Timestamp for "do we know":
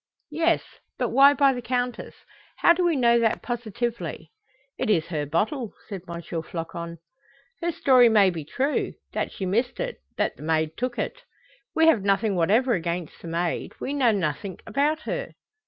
2.73-3.19